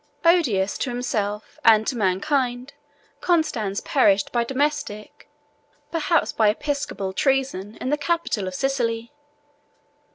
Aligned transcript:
Odious 0.25 0.79
to 0.79 0.89
himself 0.89 1.59
and 1.63 1.85
to 1.85 1.95
mankind, 1.95 2.73
Constans 3.19 3.81
perished 3.81 4.31
by 4.31 4.43
domestic, 4.43 5.29
perhaps 5.91 6.31
by 6.31 6.49
episcopal, 6.49 7.13
treason, 7.13 7.77
in 7.79 7.91
the 7.91 7.97
capital 7.99 8.47
of 8.47 8.55
Sicily. 8.55 9.11